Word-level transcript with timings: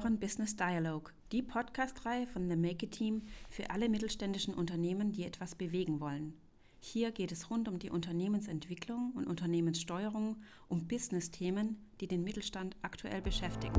Hören 0.00 0.18
Business 0.18 0.56
Dialogue, 0.56 1.12
die 1.30 1.42
Podcast-Reihe 1.42 2.26
von 2.26 2.48
The 2.48 2.56
Make 2.56 2.86
It 2.86 2.92
Team 2.92 3.20
für 3.50 3.68
alle 3.68 3.86
mittelständischen 3.90 4.54
Unternehmen, 4.54 5.12
die 5.12 5.24
etwas 5.24 5.54
bewegen 5.54 6.00
wollen. 6.00 6.32
Hier 6.78 7.12
geht 7.12 7.32
es 7.32 7.50
rund 7.50 7.68
um 7.68 7.78
die 7.78 7.90
Unternehmensentwicklung 7.90 9.12
und 9.14 9.26
Unternehmenssteuerung, 9.26 10.36
um 10.68 10.88
Business-Themen, 10.88 11.76
die 12.00 12.06
den 12.06 12.24
Mittelstand 12.24 12.76
aktuell 12.80 13.20
beschäftigen. 13.20 13.74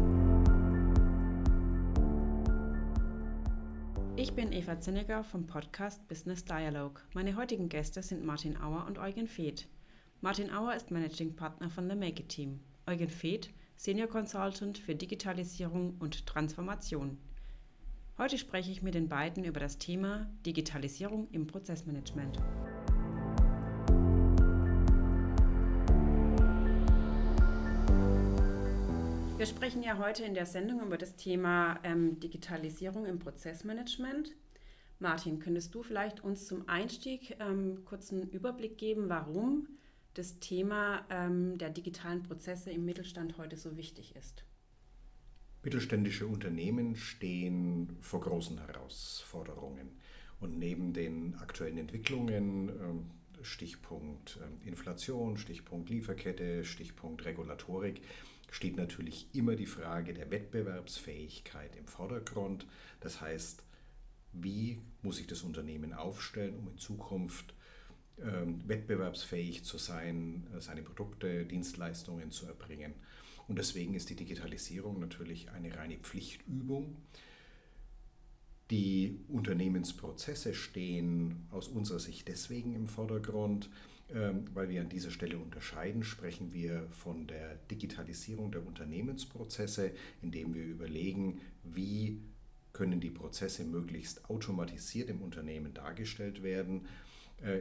Ich 4.16 4.34
bin 4.34 4.52
Eva 4.52 4.80
Zinneger 4.80 5.24
vom 5.24 5.48
Podcast 5.48 6.08
Business 6.08 6.46
Dialogue. 6.46 7.02
Meine 7.16 7.36
heutigen 7.36 7.68
Gäste 7.68 8.04
sind 8.04 8.24
Martin 8.24 8.62
Auer 8.62 8.86
und 8.86 9.00
Eugen 9.00 9.26
Feeth. 9.26 9.68
Martin 10.20 10.52
Auer 10.52 10.76
ist 10.76 10.92
Managing 10.92 11.36
Partner 11.36 11.72
von 11.72 11.90
The 11.90 11.96
Make 11.96 12.22
It 12.22 12.30
Team. 12.30 12.60
Eugen 12.86 13.10
Feeth, 13.10 13.50
Senior 13.84 14.10
Consultant 14.10 14.78
für 14.78 14.94
Digitalisierung 14.94 15.96
und 15.98 16.28
Transformation. 16.28 17.18
Heute 18.16 18.38
spreche 18.38 18.70
ich 18.70 18.84
mit 18.84 18.94
den 18.94 19.10
beiden 19.10 19.44
über 19.44 19.60
das 19.60 19.80
Thema 19.80 20.30
Digitalisierung 20.46 21.28
im 21.32 21.48
Prozessmanagement. 21.48 22.38
Wir 29.38 29.48
sprechen 29.48 29.82
ja 29.82 29.98
heute 29.98 30.26
in 30.26 30.36
der 30.36 30.46
Sendung 30.46 30.84
über 30.84 31.00
das 31.00 31.16
Thema 31.16 31.80
ähm, 31.82 32.20
Digitalisierung 32.20 33.08
im 33.08 33.18
Prozessmanagement. 33.18 34.36
Martin, 35.00 35.40
könntest 35.40 35.74
du 35.74 35.82
vielleicht 35.82 36.24
uns 36.24 36.46
zum 36.46 36.70
Einstieg 36.70 37.36
ähm, 37.40 37.84
kurz 37.86 38.12
einen 38.12 38.30
Überblick 38.30 38.78
geben, 38.78 39.10
warum 39.10 39.68
das 40.14 40.40
Thema 40.40 41.06
ähm, 41.10 41.58
der 41.58 41.70
digitalen 41.70 42.24
Prozesse 42.24 42.72
im 42.72 42.86
Mittelstand 42.86 43.38
heute 43.38 43.58
so 43.58 43.78
wichtig 43.78 44.16
ist? 44.16 44.44
Mittelständische 45.64 46.26
Unternehmen 46.26 46.96
stehen 46.96 47.96
vor 48.02 48.22
großen 48.22 48.58
Herausforderungen. 48.58 49.92
Und 50.40 50.58
neben 50.58 50.92
den 50.94 51.36
aktuellen 51.36 51.78
Entwicklungen, 51.78 52.70
ähm, 52.70 53.12
Stichpunkt 53.44 54.40
ähm, 54.44 54.68
Inflation, 54.68 55.38
Stichpunkt 55.38 55.90
Lieferkette, 55.90 56.64
Stichpunkt 56.64 57.26
Regulatorik, 57.26 58.02
steht 58.50 58.76
natürlich 58.76 59.28
immer 59.34 59.56
die 59.56 59.66
Frage 59.66 60.14
der 60.14 60.32
Wettbewerbsfähigkeit 60.32 61.76
im 61.76 61.88
Vordergrund. 61.88 62.66
Das 63.00 63.22
heißt, 63.22 63.64
wie 64.34 64.82
muss 65.04 65.18
sich 65.18 65.28
das 65.28 65.44
Unternehmen 65.44 65.94
aufstellen, 65.94 66.58
um 66.58 66.68
in 66.70 66.78
Zukunft 66.78 67.54
wettbewerbsfähig 68.18 69.64
zu 69.64 69.78
sein, 69.78 70.48
äh, 70.56 70.62
seine 70.62 70.84
Produkte, 70.84 71.46
Dienstleistungen 71.46 72.32
zu 72.32 72.46
erbringen. 72.46 72.94
Und 73.48 73.58
deswegen 73.58 73.96
ist 73.96 74.10
die 74.10 74.16
Digitalisierung 74.16 75.00
natürlich 75.00 75.50
eine 75.52 75.76
reine 75.76 75.98
Pflichtübung. 75.98 76.96
Die 78.70 79.20
Unternehmensprozesse 79.28 80.54
stehen 80.54 81.48
aus 81.52 81.68
unserer 81.68 82.00
Sicht 82.00 82.30
deswegen 82.30 82.74
im 82.74 82.88
Vordergrund, 82.88 83.70
ähm, 84.14 84.46
weil 84.54 84.70
wir 84.70 84.82
an 84.82 84.90
dieser 84.90 85.12
Stelle 85.12 85.38
unterscheiden, 85.38 86.04
sprechen 86.04 86.54
wir 86.54 86.88
von 86.92 87.28
der 87.28 87.56
Digitalisierung 87.70 88.52
der 88.52 88.66
Unternehmensprozesse, 88.66 89.92
indem 90.22 90.54
wir 90.54 90.64
überlegen, 90.64 91.42
wie 91.64 92.22
können 92.74 93.02
die 93.02 93.10
Prozesse 93.10 93.66
möglichst 93.66 94.30
automatisiert 94.30 95.10
im 95.10 95.22
Unternehmen 95.22 95.74
dargestellt 95.74 96.42
werden, 96.42 96.88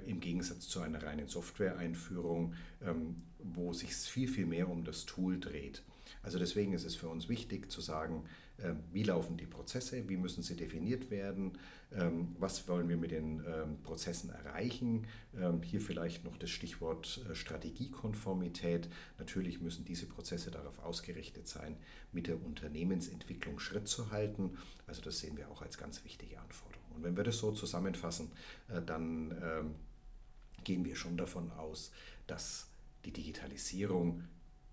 im 0.07 0.21
Gegensatz 0.21 0.69
zu 0.69 0.81
einer 0.81 1.03
reinen 1.03 1.29
Software-Einführung, 1.29 2.55
ähm, 2.83 3.23
wo 3.39 3.73
sich 3.73 3.95
viel, 3.95 4.29
viel 4.29 4.47
mehr 4.47 4.69
um 4.69 4.85
das 4.85 5.07
Tool 5.07 5.39
dreht. 5.39 5.83
Also 6.23 6.39
deswegen 6.39 6.73
ist 6.73 6.85
es 6.85 6.97
für 6.97 7.09
uns 7.09 7.29
wichtig 7.29 7.71
zu 7.71 7.81
sagen, 7.81 8.25
ähm, 8.63 8.81
wie 8.93 9.03
laufen 9.03 9.37
die 9.37 9.47
Prozesse, 9.47 10.09
wie 10.09 10.17
müssen 10.17 10.43
sie 10.43 10.57
definiert 10.57 11.11
werden, 11.11 11.53
ähm, 11.93 12.37
was 12.39 12.69
wollen 12.69 12.89
wir 12.89 12.97
mit 12.97 13.11
den 13.11 13.43
Prozessen 13.83 14.31
erreichen. 14.31 15.07
Hier 15.63 15.81
vielleicht 15.81 16.25
noch 16.25 16.37
das 16.37 16.51
Stichwort 16.51 17.25
äh, 17.31 17.35
Strategiekonformität. 17.35 18.89
Natürlich 19.19 19.61
müssen 19.61 19.85
diese 19.85 20.07
Prozesse 20.07 20.51
darauf 20.51 20.79
ausgerichtet 20.81 21.49
sein, 21.49 21.77
mit 22.13 22.27
der 22.27 22.43
Unternehmensentwicklung 22.43 23.59
Schritt 23.59 23.89
zu 23.89 24.11
halten. 24.11 24.57
Also 24.87 25.03
das 25.03 25.19
sehen 25.19 25.37
wir 25.37 25.51
auch 25.51 25.63
als 25.63 25.79
ganz 25.79 26.05
wichtige 26.05 26.39
Anforderung. 26.41 26.70
Und 27.01 27.07
wenn 27.07 27.17
wir 27.17 27.25
das 27.25 27.39
so 27.39 27.51
zusammenfassen, 27.53 28.31
äh, 28.69 28.83
dann 28.83 29.75
gehen 30.65 30.85
wir 30.85 30.95
schon 30.95 31.17
davon 31.17 31.51
aus, 31.53 31.91
dass 32.27 32.69
die 33.07 33.13
Digitalisierung 33.13 34.25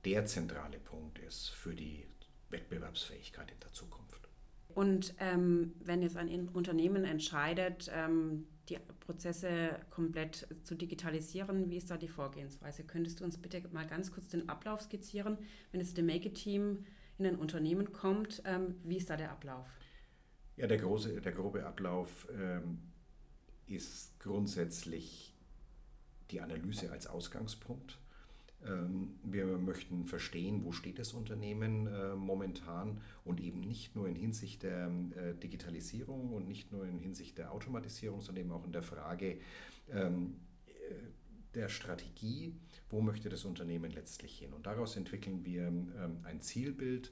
der 0.04 0.26
zentrale 0.26 0.78
Punkt 0.80 1.20
ist 1.20 1.50
für 1.50 1.74
die 1.74 2.06
Wettbewerbsfähigkeit 2.50 3.50
in 3.50 3.60
der 3.62 3.72
Zukunft. 3.72 4.28
Und 4.76 5.16
ähm, 5.20 5.74
wenn 5.80 6.02
jetzt 6.02 6.18
ein 6.18 6.50
Unternehmen 6.50 7.04
entscheidet, 7.06 7.90
ähm, 7.94 8.46
die 8.70 8.78
Prozesse 9.00 9.80
komplett 9.90 10.48
zu 10.64 10.76
digitalisieren, 10.76 11.70
wie 11.70 11.78
ist 11.78 11.90
da 11.90 11.98
die 11.98 12.10
Vorgehensweise? 12.10 12.84
Könntest 12.84 13.22
du 13.22 13.24
uns 13.24 13.38
bitte 13.38 13.64
mal 13.72 13.88
ganz 13.88 14.12
kurz 14.12 14.28
den 14.28 14.50
Ablauf 14.50 14.82
skizzieren, 14.82 15.38
wenn 15.72 15.80
jetzt 15.80 15.98
das 15.98 16.04
Make-It-Team 16.04 16.86
in 17.18 17.26
ein 17.26 17.38
Unternehmen 17.38 17.94
kommt, 17.94 18.44
ähm, 18.46 18.76
wie 18.84 18.98
ist 18.98 19.10
da 19.10 19.18
der 19.18 19.32
Ablauf? 19.32 19.66
Ja, 20.58 20.66
der, 20.66 20.80
große, 20.80 21.22
der 21.22 21.32
grobe 21.32 21.66
Ablauf 21.66 22.28
ähm, 22.32 22.80
ist 23.68 24.20
grundsätzlich 24.20 25.36
die 26.32 26.42
Analyse 26.42 26.92
als 26.92 27.06
Ausgangspunkt. 27.06 28.00
Ähm, 28.66 29.20
wir 29.22 29.46
möchten 29.46 30.08
verstehen, 30.08 30.66
wo 30.66 30.72
steht 30.72 30.98
das 30.98 31.14
Unternehmen 31.14 31.86
äh, 31.86 32.16
momentan 32.16 33.02
und 33.24 33.40
eben 33.40 33.60
nicht 33.62 33.96
nur 33.96 34.08
in 34.08 34.16
Hinsicht 34.16 34.64
der 34.64 34.88
äh, 35.16 35.36
Digitalisierung 35.36 36.34
und 36.34 36.48
nicht 36.48 36.72
nur 36.72 36.88
in 36.88 36.98
Hinsicht 36.98 37.38
der 37.38 37.52
Automatisierung, 37.52 38.20
sondern 38.20 38.46
eben 38.46 38.52
auch 38.52 38.66
in 38.66 38.72
der 38.72 38.82
Frage 38.82 39.40
ähm, 39.92 40.38
äh, 40.66 40.72
der 41.54 41.70
Strategie, 41.70 42.56
wo 42.90 43.02
möchte 43.02 43.30
das 43.30 43.46
Unternehmen 43.46 43.92
letztlich 43.92 44.40
hin. 44.40 44.54
Und 44.54 44.66
daraus 44.66 44.96
entwickeln 44.96 45.46
wir 45.46 45.68
ähm, 45.68 46.20
ein 46.24 46.42
Zielbild, 46.42 47.12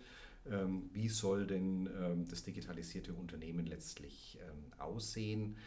wie 0.94 1.10
soll 1.10 1.48
denn 1.48 1.90
das 2.30 2.44
digitalisierte 2.44 3.14
Unternehmen 3.14 3.66
letztlich 3.66 4.38
aussehen 4.78 5.58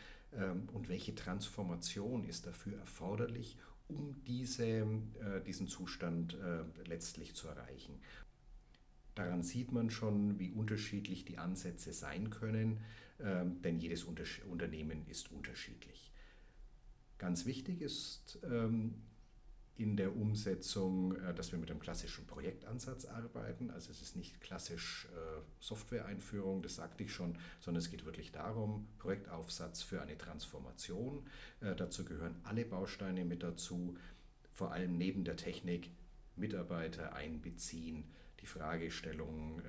und 0.72 0.88
welche 0.88 1.14
Transformation 1.14 2.24
ist 2.24 2.46
dafür 2.46 2.78
erforderlich, 2.78 3.56
um 3.88 4.22
diese, 4.26 4.66
äh, 4.66 5.42
diesen 5.46 5.66
Zustand 5.66 6.34
äh, 6.34 6.62
letztlich 6.86 7.34
zu 7.34 7.48
erreichen. 7.48 8.00
Daran 9.14 9.42
sieht 9.42 9.72
man 9.72 9.90
schon, 9.90 10.38
wie 10.38 10.52
unterschiedlich 10.52 11.24
die 11.24 11.38
Ansätze 11.38 11.92
sein 11.92 12.30
können, 12.30 12.78
denn 13.18 13.80
jedes 13.80 14.04
Unter 14.04 14.22
Unternehmen 14.48 15.04
ist 15.08 15.32
unterschiedlich. 15.32 16.12
Ganz 17.18 17.44
wichtig 17.44 17.80
ist 17.80 18.38
ähm, 18.44 18.94
in 19.78 19.96
der 19.96 20.14
Umsetzung, 20.14 21.14
äh, 21.16 21.32
dass 21.32 21.52
wir 21.52 21.58
mit 21.58 21.70
einem 21.70 21.80
klassischen 21.80 22.26
Projektansatz 22.26 23.04
arbeiten. 23.06 23.70
Also 23.70 23.90
es 23.92 24.02
ist 24.02 24.16
nicht 24.16 24.40
klassisch 24.40 25.08
äh, 25.12 25.40
Software-Einführung, 25.60 26.62
das 26.62 26.76
sagte 26.76 27.04
ich 27.04 27.12
schon, 27.12 27.38
sondern 27.60 27.80
es 27.80 27.90
geht 27.90 28.04
wirklich 28.04 28.32
darum, 28.32 28.88
Projektaufsatz 28.98 29.82
für 29.82 30.02
eine 30.02 30.18
Transformation. 30.18 31.24
Äh, 31.60 31.76
dazu 31.76 32.04
gehören 32.04 32.34
alle 32.42 32.64
Bausteine 32.64 33.24
mit 33.24 33.42
dazu, 33.42 33.96
vor 34.52 34.72
allem 34.72 34.98
neben 34.98 35.24
der 35.24 35.36
Technik 35.36 35.90
Mitarbeiter 36.34 37.14
einbeziehen, 37.14 38.04
die 38.40 38.46
Fragestellungen 38.46 39.62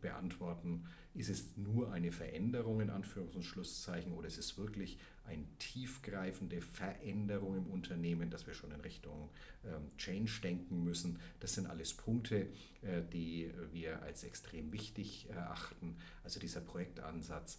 beantworten, 0.00 0.86
ist 1.14 1.28
es 1.28 1.56
nur 1.56 1.92
eine 1.92 2.12
Veränderung 2.12 2.80
in 2.80 2.90
Anführungs- 2.90 3.34
und 3.34 3.44
Schlusszeichen 3.44 4.12
oder 4.12 4.26
ist 4.26 4.38
es 4.38 4.58
wirklich 4.58 4.98
eine 5.24 5.44
tiefgreifende 5.58 6.60
Veränderung 6.60 7.56
im 7.56 7.66
Unternehmen, 7.66 8.30
dass 8.30 8.46
wir 8.46 8.54
schon 8.54 8.72
in 8.72 8.80
Richtung 8.80 9.30
ähm, 9.64 9.88
Change 9.96 10.40
denken 10.42 10.84
müssen. 10.84 11.18
Das 11.40 11.54
sind 11.54 11.66
alles 11.66 11.94
Punkte, 11.94 12.48
äh, 12.82 13.02
die 13.12 13.50
wir 13.72 14.02
als 14.02 14.24
extrem 14.24 14.72
wichtig 14.72 15.30
erachten. 15.30 15.96
Also 16.24 16.40
dieser 16.40 16.60
Projektansatz, 16.60 17.58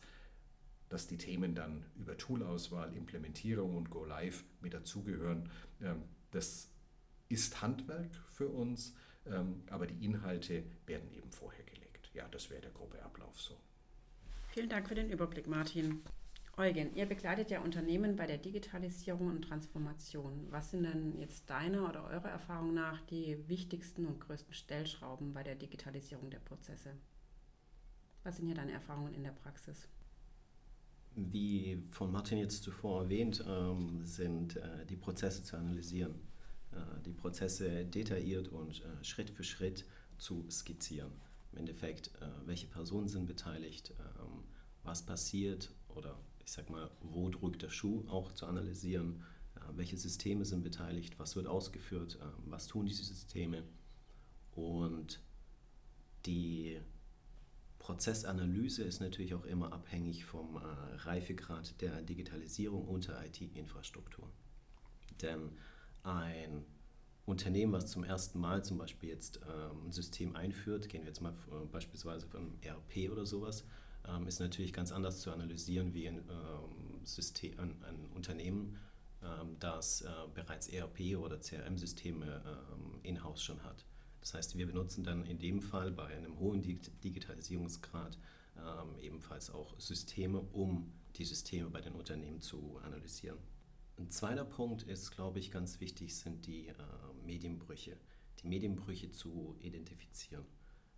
dass 0.89 1.07
die 1.07 1.17
Themen 1.17 1.55
dann 1.55 1.85
über 1.97 2.17
Toolauswahl, 2.17 2.95
Implementierung 2.95 3.75
und 3.75 3.89
Go 3.89 4.05
Live 4.05 4.43
mit 4.61 4.73
dazugehören, 4.73 5.49
ähm, 5.81 6.03
das 6.31 6.69
ist 7.29 7.61
Handwerk 7.61 8.11
für 8.29 8.49
uns, 8.49 8.93
ähm, 9.25 9.63
aber 9.69 9.87
die 9.87 10.05
Inhalte 10.05 10.63
werden 10.85 11.11
eben 11.11 11.31
vorher. 11.31 11.64
Ja, 12.15 12.27
das 12.29 12.49
wäre 12.49 12.61
der 12.61 12.71
grobe 12.71 13.01
Ablauf 13.03 13.39
so. 13.39 13.55
Vielen 14.47 14.69
Dank 14.69 14.87
für 14.87 14.95
den 14.95 15.09
Überblick, 15.09 15.47
Martin. 15.47 16.01
Eugen, 16.57 16.95
ihr 16.95 17.05
begleitet 17.05 17.51
ja 17.51 17.59
Unternehmen 17.59 18.15
bei 18.15 18.25
der 18.25 18.37
Digitalisierung 18.37 19.27
und 19.27 19.41
Transformation. 19.41 20.47
Was 20.49 20.71
sind 20.71 20.83
denn 20.83 21.19
jetzt 21.19 21.49
deiner 21.49 21.89
oder 21.89 22.05
eurer 22.05 22.29
Erfahrung 22.29 22.73
nach 22.73 23.01
die 23.01 23.37
wichtigsten 23.49 24.05
und 24.05 24.21
größten 24.21 24.53
Stellschrauben 24.53 25.33
bei 25.33 25.43
der 25.43 25.55
Digitalisierung 25.55 26.29
der 26.29 26.39
Prozesse? 26.39 26.91
Was 28.23 28.37
sind 28.37 28.45
hier 28.45 28.55
deine 28.55 28.71
Erfahrungen 28.71 29.13
in 29.13 29.23
der 29.23 29.31
Praxis? 29.31 29.89
Wie 31.15 31.83
von 31.91 32.09
Martin 32.09 32.37
jetzt 32.37 32.63
zuvor 32.63 33.03
erwähnt, 33.03 33.43
ähm, 33.45 34.05
sind 34.05 34.55
äh, 34.55 34.85
die 34.85 34.95
Prozesse 34.95 35.43
zu 35.43 35.57
analysieren, 35.57 36.15
äh, 36.71 37.01
die 37.05 37.13
Prozesse 37.13 37.83
detailliert 37.83 38.47
und 38.47 38.81
äh, 38.81 39.03
Schritt 39.03 39.29
für 39.29 39.43
Schritt 39.43 39.85
zu 40.17 40.45
skizzieren. 40.49 41.11
Im 41.55 41.61
Endeffekt, 41.61 42.09
äh, 42.21 42.27
welche 42.45 42.67
Personen 42.67 43.07
sind 43.07 43.27
beteiligt, 43.27 43.93
ähm, 44.19 44.43
was 44.83 45.05
passiert 45.05 45.71
oder 45.87 46.19
ich 46.43 46.51
sag 46.51 46.69
mal, 46.69 46.91
wo 47.01 47.29
drückt 47.29 47.61
der 47.61 47.69
Schuh 47.69 48.03
auch 48.09 48.33
zu 48.33 48.45
analysieren, 48.45 49.23
äh, 49.55 49.59
welche 49.75 49.97
Systeme 49.97 50.43
sind 50.43 50.63
beteiligt, 50.63 51.17
was 51.17 51.37
wird 51.37 51.47
ausgeführt, 51.47 52.19
äh, 52.21 52.25
was 52.45 52.67
tun 52.67 52.85
diese 52.85 53.05
Systeme 53.05 53.63
und 54.51 55.21
die 56.25 56.77
Prozessanalyse 57.79 58.83
ist 58.83 58.99
natürlich 58.99 59.33
auch 59.33 59.45
immer 59.45 59.71
abhängig 59.71 60.25
vom 60.25 60.57
Reifegrad 60.57 61.79
der 61.81 62.01
Digitalisierung 62.01 62.87
und 62.87 63.07
der 63.07 63.23
IT-Infrastruktur. 63.27 64.27
Denn 65.21 65.51
ein 66.01 66.65
Unternehmen, 67.25 67.73
was 67.73 67.87
zum 67.87 68.03
ersten 68.03 68.39
Mal 68.39 68.63
zum 68.63 68.77
Beispiel 68.77 69.09
jetzt 69.09 69.39
ähm, 69.47 69.87
ein 69.87 69.91
System 69.91 70.35
einführt, 70.35 70.89
gehen 70.89 71.01
wir 71.01 71.07
jetzt 71.07 71.21
mal 71.21 71.33
äh, 71.51 71.65
beispielsweise 71.71 72.27
von 72.27 72.53
ERP 72.61 73.11
oder 73.11 73.25
sowas, 73.25 73.65
ähm, 74.07 74.27
ist 74.27 74.39
natürlich 74.39 74.73
ganz 74.73 74.91
anders 74.91 75.21
zu 75.21 75.31
analysieren 75.31 75.93
wie 75.93 76.07
ein, 76.07 76.17
ähm, 76.17 77.03
System, 77.03 77.59
ein, 77.59 77.83
ein 77.83 78.11
Unternehmen, 78.13 78.77
ähm, 79.23 79.57
das 79.59 80.01
äh, 80.01 80.09
bereits 80.33 80.67
ERP 80.67 81.17
oder 81.17 81.39
CRM-Systeme 81.39 82.43
ähm, 82.45 82.99
in-house 83.01 83.41
schon 83.41 83.63
hat. 83.63 83.85
Das 84.21 84.33
heißt, 84.33 84.57
wir 84.57 84.67
benutzen 84.67 85.03
dann 85.03 85.25
in 85.25 85.39
dem 85.39 85.61
Fall 85.61 85.91
bei 85.91 86.07
einem 86.07 86.39
hohen 86.39 86.61
Digitalisierungsgrad 86.61 88.17
ähm, 88.57 88.97
ebenfalls 88.99 89.49
auch 89.49 89.79
Systeme, 89.79 90.39
um 90.39 90.91
die 91.15 91.25
Systeme 91.25 91.69
bei 91.69 91.81
den 91.81 91.93
Unternehmen 91.93 92.41
zu 92.41 92.79
analysieren. 92.83 93.37
Ein 93.97 94.09
zweiter 94.09 94.43
Punkt 94.43 94.83
ist, 94.83 95.11
glaube 95.11 95.39
ich, 95.39 95.51
ganz 95.51 95.79
wichtig, 95.79 96.15
sind 96.15 96.45
die 96.47 96.67
äh, 96.67 96.73
Medienbrüche. 97.25 97.97
Die 98.41 98.47
Medienbrüche 98.47 99.11
zu 99.11 99.55
identifizieren. 99.59 100.45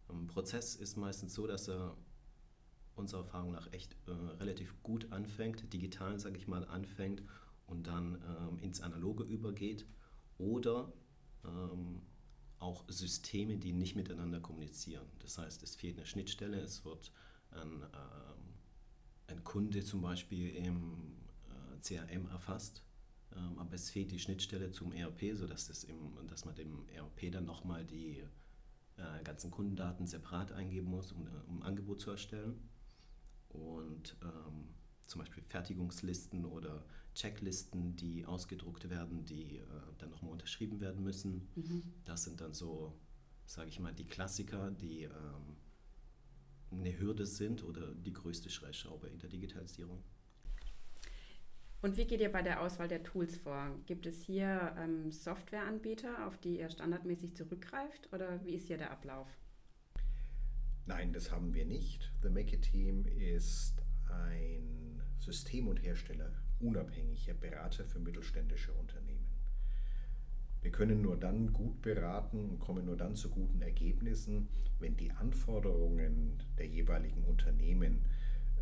Ein 0.09 0.27
Prozess 0.27 0.75
ist 0.75 0.97
meistens 0.97 1.33
so, 1.33 1.47
dass 1.47 1.67
er 1.67 1.97
unserer 2.95 3.21
Erfahrung 3.21 3.51
nach 3.51 3.71
echt 3.73 3.95
äh, 4.07 4.11
relativ 4.11 4.81
gut 4.83 5.11
anfängt, 5.11 5.71
digital, 5.71 6.19
sage 6.19 6.37
ich 6.37 6.47
mal, 6.47 6.65
anfängt 6.65 7.21
und 7.67 7.87
dann 7.87 8.23
ähm, 8.27 8.59
ins 8.59 8.81
Analoge 8.81 9.23
übergeht 9.23 9.85
oder 10.37 10.91
ähm, 11.43 12.01
auch 12.59 12.85
Systeme, 12.87 13.57
die 13.57 13.73
nicht 13.73 13.95
miteinander 13.95 14.39
kommunizieren. 14.39 15.05
Das 15.19 15.37
heißt, 15.37 15.61
es 15.63 15.75
fehlt 15.75 15.97
eine 15.97 16.05
Schnittstelle, 16.05 16.59
es 16.59 16.85
wird 16.85 17.11
ein, 17.51 17.83
ähm, 17.83 18.53
ein 19.27 19.43
Kunde 19.43 19.83
zum 19.83 20.01
Beispiel 20.01 20.49
im 20.55 21.17
äh, 21.49 21.79
CRM 21.81 22.27
erfasst, 22.29 22.81
aber 23.57 23.73
es 23.73 23.89
fehlt 23.89 24.11
die 24.11 24.19
Schnittstelle 24.19 24.71
zum 24.71 24.91
ERP, 24.91 25.35
sodass 25.35 25.67
das 25.67 25.83
im, 25.83 26.27
dass 26.27 26.45
man 26.45 26.55
dem 26.55 26.87
ERP 26.89 27.31
dann 27.31 27.45
nochmal 27.45 27.85
die 27.85 28.23
äh, 28.97 29.23
ganzen 29.23 29.51
Kundendaten 29.51 30.07
separat 30.07 30.51
eingeben 30.51 30.87
muss, 30.87 31.11
um, 31.11 31.27
um 31.47 31.59
ein 31.59 31.63
Angebot 31.63 32.01
zu 32.01 32.11
erstellen. 32.11 32.69
Und 33.49 34.17
ähm, 34.21 34.69
zum 35.05 35.19
Beispiel 35.19 35.43
Fertigungslisten 35.43 36.45
oder 36.45 36.85
Checklisten, 37.13 37.95
die 37.95 38.25
ausgedruckt 38.25 38.89
werden, 38.89 39.25
die 39.25 39.57
äh, 39.57 39.63
dann 39.97 40.09
nochmal 40.09 40.31
unterschrieben 40.31 40.79
werden 40.79 41.03
müssen. 41.03 41.49
Mhm. 41.55 41.83
Das 42.05 42.23
sind 42.23 42.41
dann 42.41 42.53
so, 42.53 42.99
sage 43.45 43.69
ich 43.69 43.79
mal, 43.79 43.93
die 43.93 44.05
Klassiker, 44.05 44.71
die 44.71 45.03
ähm, 45.03 45.57
eine 46.71 46.99
Hürde 46.99 47.25
sind 47.25 47.63
oder 47.63 47.93
die 47.93 48.13
größte 48.13 48.49
Schreibschraube 48.49 49.07
in 49.07 49.19
der 49.19 49.29
Digitalisierung. 49.29 50.03
Und 51.81 51.95
wie 51.95 52.05
geht 52.05 52.21
ihr 52.21 52.31
bei 52.31 52.41
der 52.41 52.61
Auswahl 52.61 52.87
der 52.87 53.03
Tools 53.03 53.37
vor? 53.37 53.69
Gibt 53.85 54.05
es 54.07 54.23
hier 54.23 54.75
ähm, 54.77 55.11
Softwareanbieter, 55.11 56.25
auf 56.25 56.37
die 56.37 56.59
ihr 56.59 56.69
standardmäßig 56.69 57.35
zurückgreift 57.35 58.11
oder 58.11 58.43
wie 58.43 58.55
ist 58.55 58.67
hier 58.67 58.77
der 58.77 58.91
Ablauf? 58.91 59.27
Nein, 60.87 61.13
das 61.13 61.31
haben 61.31 61.53
wir 61.53 61.65
nicht. 61.65 62.11
The 62.23 62.29
Make 62.29 62.55
It 62.55 62.63
Team 62.63 63.05
ist 63.05 63.83
ein 64.09 65.01
System- 65.19 65.67
und 65.67 65.77
Hersteller 65.77 66.31
unabhängiger 66.59 67.33
Berater 67.33 67.85
für 67.85 67.99
mittelständische 67.99 68.73
Unternehmen. 68.73 69.27
Wir 70.61 70.71
können 70.71 71.01
nur 71.01 71.17
dann 71.17 71.53
gut 71.53 71.81
beraten 71.81 72.49
und 72.49 72.59
kommen 72.59 72.85
nur 72.85 72.97
dann 72.97 73.15
zu 73.15 73.29
guten 73.29 73.61
Ergebnissen, 73.61 74.49
wenn 74.79 74.97
die 74.97 75.11
Anforderungen 75.11 76.41
der 76.57 76.67
jeweiligen 76.67 77.23
Unternehmen 77.23 78.05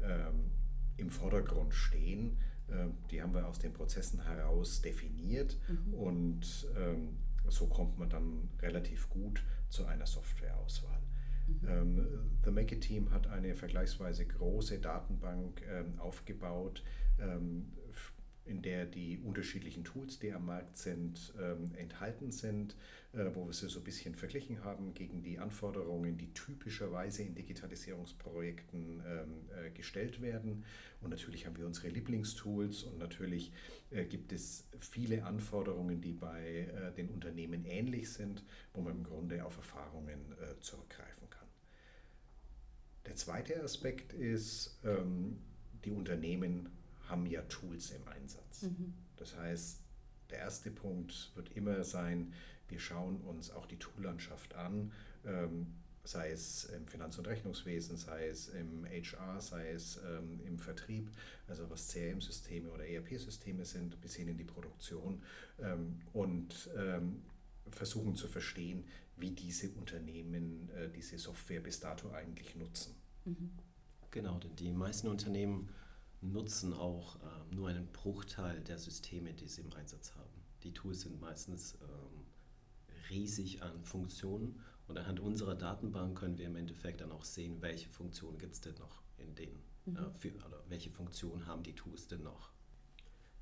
ähm, 0.04 0.52
im 0.98 1.10
Vordergrund 1.10 1.74
stehen. 1.74 2.38
Ähm, 2.72 2.98
die 3.12 3.22
haben 3.22 3.34
wir 3.34 3.48
aus 3.48 3.60
den 3.60 3.74
Prozessen 3.74 4.24
heraus 4.24 4.82
definiert 4.82 5.58
mhm. 5.68 5.94
und 5.94 6.68
ähm, 6.78 7.18
so 7.48 7.68
kommt 7.68 8.00
man 8.00 8.10
dann 8.10 8.50
relativ 8.62 9.10
gut 9.10 9.44
zu 9.70 9.86
einer 9.86 10.06
Softwareauswahl. 10.06 11.02
Mhm. 11.48 11.68
Ähm, 11.68 12.08
The 12.44 12.52
Make 12.52 12.76
It 12.76 12.82
Team 12.82 13.12
hat 13.12 13.28
eine 13.28 13.56
vergleichsweise 13.56 14.26
große 14.26 14.80
Datenbank 14.80 15.62
ähm, 15.68 16.00
aufgebaut, 16.00 16.84
ähm, 17.20 17.72
in 18.46 18.62
der 18.62 18.86
die 18.86 19.20
unterschiedlichen 19.20 19.84
Tools, 19.84 20.20
die 20.20 20.32
am 20.32 20.46
Markt 20.46 20.78
sind, 20.78 21.34
ähm, 21.42 21.72
enthalten 21.76 22.32
sind, 22.32 22.76
äh, 23.14 23.26
wo 23.34 23.46
wir 23.48 23.54
sie 23.54 23.70
so 23.70 23.80
ein 23.80 23.84
bisschen 23.84 24.14
verglichen 24.16 24.64
haben 24.64 24.94
gegen 24.94 25.24
die 25.24 25.40
Anforderungen, 25.40 26.18
die 26.18 26.32
typischerweise 26.34 27.24
in 27.24 27.34
Digitalisierungsprojekten 27.34 29.02
ähm, 29.08 29.50
äh, 29.58 29.72
gestellt 29.72 30.22
werden. 30.22 30.64
Und 31.02 31.10
natürlich 31.10 31.46
haben 31.46 31.58
wir 31.58 31.66
unsere 31.66 31.90
Lieblingstools 31.90 32.84
und 32.84 33.00
natürlich 33.00 33.52
äh, 33.90 34.06
gibt 34.06 34.32
es 34.32 34.68
viele 34.80 35.26
Anforderungen, 35.26 36.02
die 36.02 36.14
bei 36.14 36.68
den 36.98 37.10
Unternehmen 37.10 37.66
ähnlich 37.66 38.12
sind, 38.12 38.44
wo 38.74 38.82
man 38.82 38.98
im 38.98 39.04
Grunde 39.04 39.44
auf 39.46 39.58
Erfahrungen 39.58 40.20
zurückgreifen 40.60 41.30
kann. 41.30 41.48
Der 43.06 43.16
zweite 43.16 43.62
Aspekt 43.64 44.14
ist, 44.14 44.80
ähm, 44.84 45.38
die 45.84 45.92
Unternehmen 45.92 46.70
haben 47.08 47.26
ja 47.26 47.42
Tools 47.44 47.92
im 47.92 48.08
Einsatz. 48.08 48.64
Mhm. 48.64 48.94
Das 49.18 49.36
heißt, 49.36 49.80
der 50.30 50.40
erste 50.40 50.72
Punkt 50.72 51.32
wird 51.36 51.56
immer 51.56 51.84
sein, 51.84 52.34
wir 52.68 52.80
schauen 52.80 53.22
uns 53.22 53.52
auch 53.52 53.66
die 53.66 53.78
Toollandschaft 53.78 54.56
an, 54.56 54.92
ähm, 55.24 55.68
sei 56.04 56.32
es 56.32 56.66
im 56.66 56.88
Finanz- 56.88 57.18
und 57.18 57.28
Rechnungswesen, 57.28 57.98
sei 57.98 58.28
es 58.28 58.50
im 58.50 58.86
HR, 58.86 59.42
sei 59.42 59.72
es 59.72 60.00
ähm, 60.08 60.40
im 60.46 60.60
Vertrieb, 60.60 61.10
also 61.48 61.70
was 61.70 61.88
CRM-Systeme 61.90 62.70
oder 62.70 62.88
ERP-Systeme 62.88 63.66
sind, 63.66 64.00
bis 64.02 64.16
hin 64.16 64.28
in 64.28 64.38
die 64.38 64.44
Produktion 64.44 65.24
ähm, 65.60 66.00
und 66.14 66.70
ähm, 66.78 67.24
versuchen 67.72 68.16
zu 68.16 68.28
verstehen, 68.28 68.86
wie 69.18 69.32
diese 69.32 69.70
Unternehmen 69.72 70.70
äh, 70.72 70.90
diese 70.90 71.18
Software 71.18 71.62
bis 71.62 71.80
dato 71.80 72.12
eigentlich 72.12 72.56
nutzen. 72.56 72.96
Mhm. 73.26 73.52
Genau, 74.12 74.38
denn 74.40 74.56
die 74.56 74.72
meisten 74.72 75.08
Unternehmen 75.08 75.70
nutzen 76.32 76.74
auch 76.74 77.18
ähm, 77.18 77.56
nur 77.56 77.70
einen 77.70 77.88
Bruchteil 77.88 78.62
der 78.62 78.78
Systeme, 78.78 79.34
die 79.34 79.48
sie 79.48 79.62
im 79.62 79.74
Einsatz 79.74 80.16
haben. 80.16 80.30
Die 80.64 80.74
Tools 80.74 81.02
sind 81.02 81.20
meistens 81.20 81.78
ähm, 81.82 82.26
riesig 83.10 83.62
an 83.62 83.84
Funktionen 83.84 84.60
und 84.88 84.98
anhand 84.98 85.20
unserer 85.20 85.56
Datenbank 85.56 86.18
können 86.18 86.38
wir 86.38 86.46
im 86.46 86.56
Endeffekt 86.56 87.02
dann 87.02 87.12
auch 87.12 87.24
sehen, 87.24 87.62
welche 87.62 87.90
Funktionen 87.90 88.38
gibt 88.38 88.54
es 88.54 88.62
denn 88.62 88.76
noch 88.76 89.02
in 89.18 89.36
denen. 89.36 89.62
Mhm. 89.86 89.98
Äh, 89.98 90.12
für, 90.20 90.30
oder 90.46 90.64
welche 90.68 90.90
Funktionen 90.90 91.46
haben 91.48 91.64
die 91.64 91.76
Tools 91.76 92.08
denn 92.08 92.24
noch. 92.24 92.52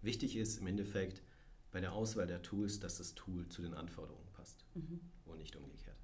Wichtig 0.02 0.36
ist 0.36 0.58
im 0.58 0.68
Endeffekt 0.68 1.24
bei 1.72 1.80
der 1.80 1.94
Auswahl 1.94 2.28
der 2.28 2.42
Tools, 2.42 2.80
dass 2.80 2.98
das 2.98 3.16
Tool 3.16 3.48
zu 3.48 3.62
den 3.62 3.74
Anforderungen 3.74 4.28
passt 4.34 4.66
mhm. 4.76 5.00
und 5.26 5.38
nicht 5.38 5.56
umgekehrt. 5.56 5.98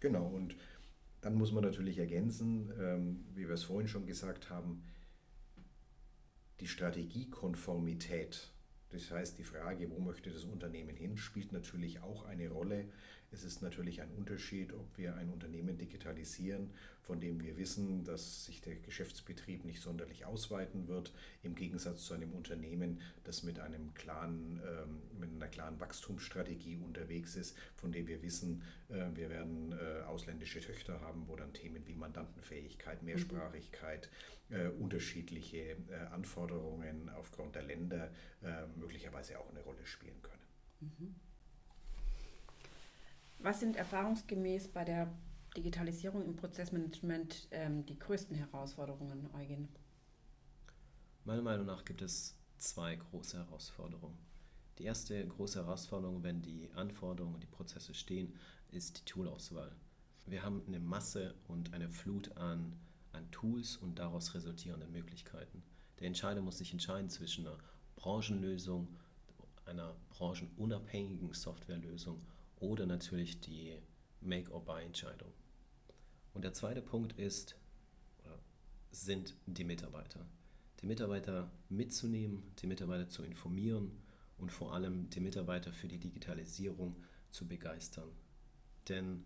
Genau, 0.00 0.26
und 0.26 0.56
dann 1.20 1.34
muss 1.34 1.52
man 1.52 1.62
natürlich 1.62 1.98
ergänzen, 1.98 2.72
ähm, 2.80 3.24
wie 3.34 3.46
wir 3.46 3.54
es 3.54 3.64
vorhin 3.64 3.88
schon 3.88 4.06
gesagt 4.06 4.50
haben, 4.50 4.82
die 6.62 6.68
Strategiekonformität, 6.68 8.52
das 8.90 9.10
heißt 9.10 9.36
die 9.36 9.42
Frage, 9.42 9.90
wo 9.90 9.98
möchte 9.98 10.30
das 10.30 10.44
Unternehmen 10.44 10.94
hin, 10.94 11.16
spielt 11.16 11.50
natürlich 11.50 12.00
auch 12.02 12.24
eine 12.24 12.48
Rolle. 12.50 12.84
Es 13.32 13.44
ist 13.44 13.62
natürlich 13.62 14.02
ein 14.02 14.10
Unterschied, 14.10 14.74
ob 14.74 14.86
wir 14.98 15.16
ein 15.16 15.30
Unternehmen 15.30 15.78
digitalisieren, 15.78 16.70
von 17.00 17.18
dem 17.18 17.40
wir 17.42 17.56
wissen, 17.56 18.04
dass 18.04 18.44
sich 18.44 18.60
der 18.60 18.76
Geschäftsbetrieb 18.76 19.64
nicht 19.64 19.80
sonderlich 19.80 20.26
ausweiten 20.26 20.86
wird, 20.86 21.14
im 21.42 21.54
Gegensatz 21.54 22.04
zu 22.04 22.12
einem 22.12 22.32
Unternehmen, 22.32 23.00
das 23.24 23.42
mit, 23.42 23.58
einem 23.58 23.94
klaren, 23.94 24.60
ähm, 24.66 25.00
mit 25.18 25.30
einer 25.30 25.48
klaren 25.48 25.80
Wachstumsstrategie 25.80 26.76
unterwegs 26.76 27.34
ist, 27.34 27.56
von 27.74 27.90
dem 27.90 28.06
wir 28.06 28.22
wissen, 28.22 28.62
äh, 28.90 29.06
wir 29.14 29.30
werden 29.30 29.72
äh, 29.72 30.02
ausländische 30.02 30.60
Töchter 30.60 31.00
haben, 31.00 31.26
wo 31.26 31.34
dann 31.34 31.54
Themen 31.54 31.86
wie 31.86 31.94
Mandantenfähigkeit, 31.94 33.02
Mehrsprachigkeit, 33.02 34.10
äh, 34.50 34.68
unterschiedliche 34.68 35.76
Anforderungen 36.12 37.08
aufgrund 37.08 37.54
der 37.54 37.62
Länder 37.62 38.10
möglicherweise 38.76 39.38
auch 39.38 39.48
eine 39.48 39.60
Rolle 39.60 39.86
spielen 39.86 40.20
können. 40.20 40.42
Mhm. 40.80 41.31
Was 43.42 43.58
sind 43.58 43.74
erfahrungsgemäß 43.74 44.68
bei 44.68 44.84
der 44.84 45.12
Digitalisierung 45.56 46.24
im 46.24 46.36
Prozessmanagement 46.36 47.48
ähm, 47.50 47.84
die 47.86 47.98
größten 47.98 48.36
Herausforderungen, 48.36 49.28
Eugen? 49.34 49.68
Meiner 51.24 51.42
Meinung 51.42 51.66
nach 51.66 51.84
gibt 51.84 52.02
es 52.02 52.38
zwei 52.58 52.94
große 52.94 53.38
Herausforderungen. 53.38 54.16
Die 54.78 54.84
erste 54.84 55.26
große 55.26 55.58
Herausforderung, 55.58 56.22
wenn 56.22 56.40
die 56.40 56.70
Anforderungen 56.74 57.34
und 57.34 57.42
die 57.42 57.48
Prozesse 57.48 57.94
stehen, 57.94 58.32
ist 58.70 59.00
die 59.00 59.04
Toolauswahl. 59.06 59.74
Wir 60.24 60.44
haben 60.44 60.62
eine 60.68 60.78
Masse 60.78 61.34
und 61.48 61.74
eine 61.74 61.88
Flut 61.88 62.36
an, 62.36 62.78
an 63.10 63.28
Tools 63.32 63.76
und 63.76 63.98
daraus 63.98 64.34
resultierenden 64.34 64.92
Möglichkeiten. 64.92 65.64
Der 65.98 66.06
Entscheider 66.06 66.42
muss 66.42 66.58
sich 66.58 66.72
entscheiden 66.72 67.10
zwischen 67.10 67.48
einer 67.48 67.58
Branchenlösung, 67.96 68.86
einer 69.64 69.96
branchenunabhängigen 70.10 71.34
Softwarelösung 71.34 72.24
oder 72.62 72.86
natürlich 72.86 73.40
die 73.40 73.76
Make-or-Buy-Entscheidung. 74.20 75.32
Und 76.32 76.44
der 76.44 76.52
zweite 76.52 76.80
Punkt 76.80 77.18
ist, 77.18 77.56
sind 78.92 79.34
die 79.46 79.64
Mitarbeiter. 79.64 80.24
Die 80.80 80.86
Mitarbeiter 80.86 81.50
mitzunehmen, 81.68 82.54
die 82.58 82.66
Mitarbeiter 82.66 83.08
zu 83.08 83.24
informieren 83.24 84.02
und 84.38 84.52
vor 84.52 84.74
allem 84.74 85.08
die 85.10 85.20
Mitarbeiter 85.20 85.72
für 85.72 85.88
die 85.88 85.98
Digitalisierung 85.98 86.96
zu 87.30 87.48
begeistern. 87.48 88.10
Denn 88.88 89.24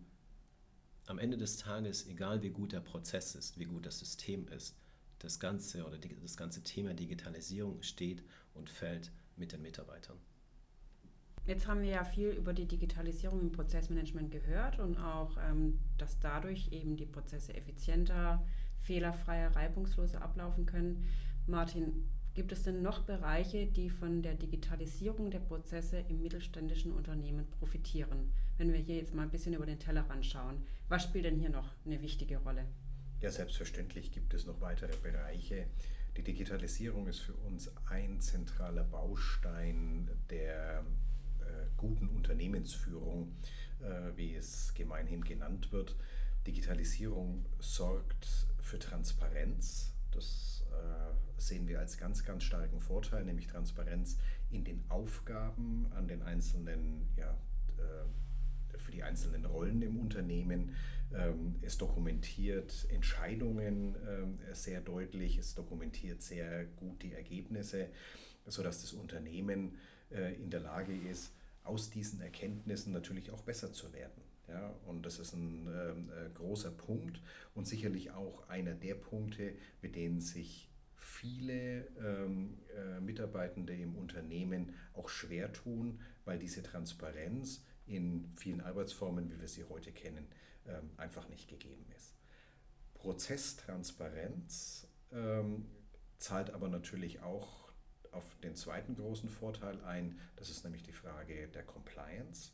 am 1.05 1.19
Ende 1.19 1.37
des 1.37 1.57
Tages, 1.57 2.07
egal 2.07 2.41
wie 2.43 2.49
gut 2.49 2.71
der 2.71 2.79
Prozess 2.79 3.35
ist, 3.35 3.59
wie 3.59 3.65
gut 3.65 3.85
das 3.85 3.99
System 3.99 4.47
ist, 4.49 4.75
das 5.19 5.39
ganze 5.39 5.85
oder 5.85 5.97
das 5.97 6.37
ganze 6.37 6.63
Thema 6.63 6.93
Digitalisierung 6.93 7.81
steht 7.81 8.23
und 8.53 8.69
fällt 8.69 9.11
mit 9.35 9.51
den 9.51 9.61
Mitarbeitern. 9.61 10.17
Jetzt 11.47 11.65
haben 11.65 11.81
wir 11.81 11.89
ja 11.89 12.03
viel 12.03 12.27
über 12.27 12.51
die 12.51 12.67
Digitalisierung 12.67 13.39
im 13.39 13.53
Prozessmanagement 13.53 14.31
gehört 14.31 14.79
und 14.79 14.97
auch, 14.97 15.37
ähm, 15.49 15.79
dass 15.97 16.19
dadurch 16.19 16.73
eben 16.73 16.97
die 16.97 17.05
Prozesse 17.05 17.53
effizienter, 17.55 18.45
fehlerfreier, 18.81 19.55
reibungsloser 19.55 20.21
ablaufen 20.21 20.65
können. 20.65 21.05
Martin, 21.47 22.03
gibt 22.33 22.51
es 22.51 22.63
denn 22.63 22.81
noch 22.81 23.03
Bereiche, 23.03 23.65
die 23.65 23.89
von 23.89 24.21
der 24.21 24.35
Digitalisierung 24.35 25.31
der 25.31 25.39
Prozesse 25.39 26.03
im 26.09 26.21
mittelständischen 26.21 26.91
Unternehmen 26.91 27.47
profitieren? 27.59 28.33
Wenn 28.57 28.73
wir 28.73 28.79
hier 28.79 28.97
jetzt 28.97 29.13
mal 29.13 29.23
ein 29.23 29.31
bisschen 29.31 29.53
über 29.53 29.65
den 29.65 29.79
Tellerrand 29.79 30.25
schauen, 30.25 30.65
was 30.89 31.03
spielt 31.03 31.23
denn 31.23 31.39
hier 31.39 31.49
noch 31.49 31.69
eine 31.85 32.01
wichtige 32.01 32.39
Rolle? 32.39 32.65
Ja, 33.21 33.31
selbstverständlich 33.31 34.11
gibt 34.11 34.33
es 34.33 34.45
noch 34.45 34.59
weitere 34.59 34.97
Bereiche. 34.97 35.67
Die 36.17 36.23
Digitalisierung 36.23 37.07
ist 37.07 37.19
für 37.19 37.35
uns 37.35 37.71
ein 37.89 38.19
zentraler 38.19 38.83
Baustein 38.83 40.09
der 40.29 40.83
guten 41.77 42.09
Unternehmensführung, 42.09 43.35
äh, 43.81 44.15
wie 44.17 44.35
es 44.35 44.73
gemeinhin 44.73 45.23
genannt 45.23 45.71
wird. 45.71 45.95
Digitalisierung 46.45 47.45
sorgt 47.59 48.47
für 48.61 48.79
Transparenz. 48.79 49.93
Das 50.11 50.65
äh, 50.71 51.39
sehen 51.39 51.67
wir 51.67 51.79
als 51.79 51.97
ganz, 51.97 52.23
ganz 52.23 52.43
starken 52.43 52.79
Vorteil, 52.79 53.23
nämlich 53.23 53.47
Transparenz 53.47 54.17
in 54.49 54.63
den 54.63 54.83
Aufgaben 54.89 55.87
an 55.91 56.07
den 56.07 56.23
einzelnen 56.23 57.07
ja, 57.15 57.37
für 58.77 58.91
die 58.91 59.03
einzelnen 59.03 59.45
Rollen 59.45 59.81
im 59.81 59.99
Unternehmen. 59.99 60.75
Ähm, 61.13 61.55
es 61.61 61.77
dokumentiert 61.77 62.87
Entscheidungen 62.89 63.95
sehr 64.53 64.81
deutlich, 64.81 65.37
es 65.37 65.53
dokumentiert 65.53 66.21
sehr 66.21 66.65
gut 66.65 67.03
die 67.03 67.13
Ergebnisse, 67.13 67.89
sodass 68.47 68.81
das 68.81 68.93
Unternehmen 68.93 69.75
äh, 70.11 70.35
in 70.35 70.49
der 70.49 70.61
Lage 70.61 70.95
ist, 70.95 71.33
aus 71.67 71.89
diesen 71.89 72.21
Erkenntnissen 72.21 72.93
natürlich 72.93 73.31
auch 73.31 73.41
besser 73.41 73.73
zu 73.73 73.93
werden. 73.93 74.21
Ja, 74.47 74.73
und 74.85 75.05
das 75.05 75.19
ist 75.19 75.33
ein 75.33 75.67
ähm, 75.67 76.09
äh, 76.09 76.29
großer 76.33 76.71
Punkt 76.71 77.21
und 77.53 77.67
sicherlich 77.67 78.11
auch 78.11 78.47
einer 78.47 78.73
der 78.73 78.95
Punkte, 78.95 79.53
mit 79.81 79.95
denen 79.95 80.21
sich 80.21 80.69
viele 80.95 81.85
ähm, 81.97 82.57
äh, 82.75 83.01
Mitarbeitende 83.01 83.75
im 83.75 83.95
Unternehmen 83.95 84.73
auch 84.93 85.09
schwer 85.09 85.51
tun, 85.51 85.99
weil 86.23 86.39
diese 86.39 86.63
Transparenz 86.63 87.65
in 87.85 88.31
vielen 88.35 88.61
Arbeitsformen, 88.61 89.29
wie 89.29 89.39
wir 89.39 89.47
sie 89.47 89.65
heute 89.65 89.91
kennen, 89.91 90.27
ähm, 90.65 90.91
einfach 90.97 91.27
nicht 91.29 91.49
gegeben 91.49 91.85
ist. 91.95 92.15
Prozesstransparenz 92.93 94.87
ähm, 95.11 95.65
zahlt 96.17 96.51
aber 96.51 96.69
natürlich 96.69 97.21
auch 97.21 97.66
auf 98.11 98.23
den 98.43 98.55
zweiten 98.55 98.95
großen 98.95 99.29
Vorteil 99.29 99.83
ein, 99.83 100.19
das 100.35 100.49
ist 100.49 100.63
nämlich 100.63 100.83
die 100.83 100.93
Frage 100.93 101.47
der 101.47 101.63
Compliance. 101.63 102.51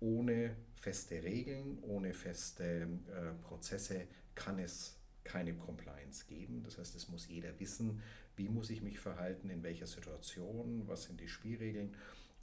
Ohne 0.00 0.56
feste 0.74 1.22
Regeln, 1.22 1.78
ohne 1.82 2.12
feste 2.12 2.88
äh, 3.08 3.32
Prozesse 3.42 4.06
kann 4.34 4.58
es 4.58 4.98
keine 5.22 5.54
Compliance 5.54 6.26
geben. 6.26 6.62
Das 6.62 6.78
heißt, 6.78 6.94
es 6.94 7.08
muss 7.08 7.26
jeder 7.26 7.58
wissen, 7.58 8.02
wie 8.36 8.48
muss 8.48 8.70
ich 8.70 8.82
mich 8.82 8.98
verhalten, 8.98 9.48
in 9.48 9.62
welcher 9.62 9.86
Situation, 9.86 10.86
was 10.86 11.04
sind 11.04 11.20
die 11.20 11.28
Spielregeln 11.28 11.94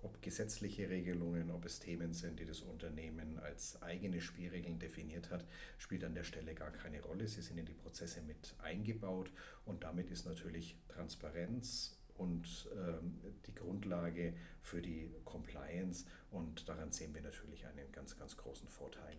ob 0.03 0.21
gesetzliche 0.21 0.89
Regelungen, 0.89 1.51
ob 1.51 1.65
es 1.65 1.79
Themen 1.79 2.13
sind, 2.13 2.39
die 2.39 2.45
das 2.45 2.61
Unternehmen 2.61 3.39
als 3.39 3.81
eigene 3.81 4.21
Spielregeln 4.21 4.79
definiert 4.79 5.29
hat, 5.29 5.45
spielt 5.77 6.03
an 6.03 6.15
der 6.15 6.23
Stelle 6.23 6.55
gar 6.55 6.71
keine 6.71 7.01
Rolle. 7.01 7.27
Sie 7.27 7.41
sind 7.41 7.57
in 7.57 7.65
die 7.65 7.73
Prozesse 7.73 8.21
mit 8.21 8.55
eingebaut 8.59 9.31
und 9.65 9.83
damit 9.83 10.09
ist 10.09 10.25
natürlich 10.25 10.77
Transparenz 10.87 11.97
und 12.17 12.69
ähm, 12.75 13.19
die 13.47 13.55
Grundlage 13.55 14.33
für 14.61 14.81
die 14.81 15.11
Compliance 15.25 16.05
und 16.29 16.67
daran 16.67 16.91
sehen 16.91 17.13
wir 17.13 17.21
natürlich 17.21 17.65
einen 17.65 17.91
ganz, 17.91 18.17
ganz 18.17 18.37
großen 18.37 18.67
Vorteil, 18.67 19.17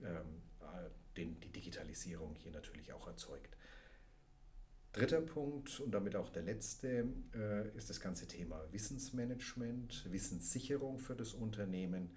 ähm, 0.00 0.42
äh, 0.60 0.88
den 1.16 1.40
die 1.40 1.50
Digitalisierung 1.50 2.34
hier 2.36 2.52
natürlich 2.52 2.92
auch 2.92 3.06
erzeugt. 3.06 3.57
Dritter 4.98 5.20
Punkt 5.20 5.78
und 5.78 5.92
damit 5.92 6.16
auch 6.16 6.28
der 6.28 6.42
letzte 6.42 7.06
äh, 7.32 7.68
ist 7.76 7.88
das 7.88 8.00
ganze 8.00 8.26
Thema 8.26 8.64
Wissensmanagement, 8.72 10.10
Wissenssicherung 10.10 10.98
für 10.98 11.14
das 11.14 11.34
Unternehmen. 11.34 12.10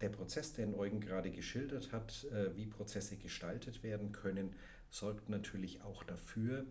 Der 0.00 0.08
Prozess, 0.10 0.52
den 0.52 0.72
Eugen 0.72 1.00
gerade 1.00 1.32
geschildert 1.32 1.90
hat, 1.90 2.24
äh, 2.26 2.54
wie 2.54 2.66
Prozesse 2.66 3.16
gestaltet 3.16 3.82
werden 3.82 4.12
können, 4.12 4.54
sorgt 4.88 5.28
natürlich 5.28 5.82
auch 5.82 6.04
dafür, 6.04 6.64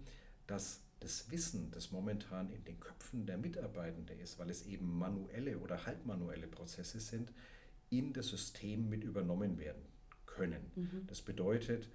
dass 0.48 0.86
das 1.02 1.30
Wissen, 1.30 1.70
das 1.72 1.92
momentan 1.92 2.50
in 2.50 2.64
den 2.64 2.80
Köpfen 2.80 3.26
der 3.26 3.38
Mitarbeitenden 3.38 4.22
ist, 4.22 4.40
weil 4.40 4.50
es 4.50 4.66
eben 4.66 4.98
manuelle 4.98 5.58
oder 5.60 5.86
halbmanuelle 5.86 6.48
Prozesse 6.48 7.02
sind, 7.02 7.34
in 7.90 8.14
das 8.14 8.28
System 8.28 8.88
mit 8.88 9.04
übernommen 9.04 9.60
werden 9.60 9.84
können. 10.26 10.72
Mhm. 10.76 11.08
Das 11.08 11.22
bedeutet, 11.22 11.90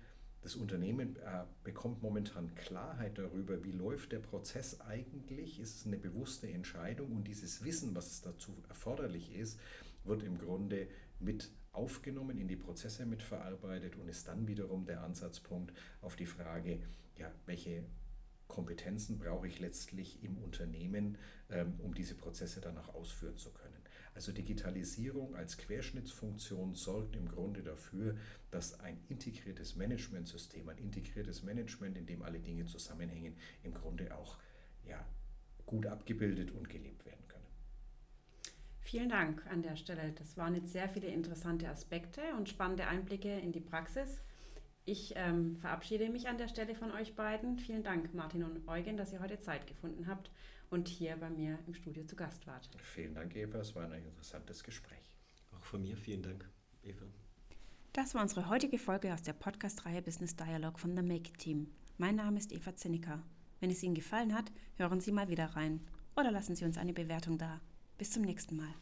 das 0.49 0.57
Unternehmen 0.57 1.17
äh, 1.17 1.45
bekommt 1.63 2.03
momentan 2.03 2.55
Klarheit 2.55 3.19
darüber, 3.19 3.63
wie 3.65 3.71
läuft 3.71 4.13
der 4.13 4.19
Prozess 4.19 4.81
eigentlich. 4.81 5.61
Ist 5.61 5.77
es 5.77 5.87
eine 5.87 5.99
bewusste 5.99 6.49
Entscheidung 6.49 7.13
und 7.13 7.29
dieses 7.29 7.65
Wissen, 7.65 7.95
was 7.95 8.11
es 8.11 8.23
dazu 8.23 8.57
erforderlich 8.67 9.37
ist, 9.37 9.61
wird 10.05 10.23
im 10.23 10.39
Grunde 10.39 10.89
mit 11.21 11.51
aufgenommen, 11.73 12.39
in 12.39 12.49
die 12.49 12.57
Prozesse 12.57 13.05
mitverarbeitet 13.05 13.97
und 13.97 14.09
ist 14.09 14.27
dann 14.27 14.49
wiederum 14.49 14.87
der 14.87 15.03
Ansatzpunkt 15.03 15.75
auf 16.01 16.17
die 16.17 16.25
Frage, 16.25 16.81
ja, 17.19 17.31
welche 17.45 17.85
Kompetenzen 18.47 19.19
brauche 19.19 19.49
ich 19.49 19.61
letztlich 19.61 20.25
im 20.25 20.39
Unternehmen, 20.39 21.19
ähm, 21.51 21.75
um 21.77 21.95
diese 21.95 22.15
Prozesse 22.15 22.63
dann 22.63 22.79
auch 22.79 22.95
ausführen 22.95 23.37
zu 23.37 23.51
können. 23.51 23.68
Also 24.19 24.33
Digitalisierung 24.33 25.37
als 25.37 25.57
Querschnittsfunktion 25.59 26.75
sorgt 26.75 27.15
im 27.15 27.29
Grunde 27.29 27.63
dafür, 27.63 28.17
dass 28.51 28.81
ein 28.81 28.99
integriertes 29.09 29.77
Managementsystem, 29.77 30.69
ein 30.69 30.79
integriertes 30.79 31.45
Management, 31.45 31.97
in 31.97 32.05
dem 32.05 32.23
alle 32.23 32.41
Dinge 32.41 32.67
zusammenhängen, 32.67 33.37
im 33.63 33.73
Grunde 33.73 34.13
auch 34.17 34.37
ja, 34.85 35.07
gut 35.67 35.87
abgebildet 35.87 36.51
und 36.51 36.69
gelebt 36.69 37.07
werden 37.07 37.29
können. 37.29 37.47
Vielen 38.81 39.09
Dank 39.09 39.47
an 39.47 39.63
der 39.63 39.77
Stelle. 39.77 40.13
Das 40.19 40.37
waren 40.37 40.57
jetzt 40.57 40.73
sehr 40.73 40.89
viele 40.89 41.07
interessante 41.07 41.69
Aspekte 41.69 42.21
und 42.37 42.49
spannende 42.49 42.89
Einblicke 42.89 43.39
in 43.39 43.53
die 43.53 43.61
Praxis. 43.61 44.21
Ich 44.85 45.13
ähm, 45.15 45.55
verabschiede 45.59 46.11
mich 46.11 46.27
an 46.27 46.39
der 46.39 46.49
Stelle 46.49 46.75
von 46.75 46.91
euch 46.91 47.15
beiden. 47.15 47.57
Vielen 47.57 47.85
Dank, 47.85 48.13
Martin 48.15 48.43
und 48.43 48.67
Eugen, 48.67 48.97
dass 48.97 49.13
ihr 49.13 49.21
heute 49.21 49.39
Zeit 49.39 49.69
gefunden 49.69 50.09
habt 50.09 50.29
und 50.71 50.89
hier 50.89 51.17
bei 51.17 51.31
mir 51.31 51.59
im 51.67 51.75
Studio 51.75 52.05
zu 52.05 52.17
Gast 52.17 52.47
wart. 52.47 52.69
Vielen 52.83 53.15
Dank, 53.15 53.35
Eva. 53.37 53.59
Es 53.59 53.75
war 53.75 53.91
ein 53.91 54.05
interessantes 54.05 54.63
Gespräch. 54.63 55.17
Auch 55.57 55.65
von 55.65 55.83
mir 55.83 55.97
vielen 55.97 56.23
Dank, 56.23 56.49
Eva. 56.83 57.07
Das 57.93 58.15
war 58.15 58.23
unsere 58.23 58.49
heutige 58.49 58.79
Folge 58.79 59.13
aus 59.13 59.23
der 59.23 59.33
Podcast-Reihe 59.33 60.03
Business 60.03 60.37
Dialog 60.37 60.79
von 60.79 60.97
The 60.97 61.03
Make 61.03 61.31
It 61.31 61.39
Team. 61.39 61.69
Mein 61.97 62.17
Name 62.17 62.39
ist 62.39 62.53
Eva 62.53 62.77
Zinnecker. 62.77 63.23
Wenn 63.61 63.71
es 63.71 63.83
Ihnen 63.83 63.95
gefallen 63.95 64.35
hat, 64.35 64.53
hören 64.77 65.01
Sie 65.01 65.11
mal 65.11 65.29
wieder 65.29 65.47
rein 65.47 65.81
oder 66.17 66.31
lassen 66.31 66.55
Sie 66.55 66.65
uns 66.65 66.79
eine 66.79 66.93
Bewertung 66.93 67.39
da. 67.39 67.61
Bis 67.97 68.11
zum 68.11 68.23
nächsten 68.23 68.57
Mal. 68.57 68.73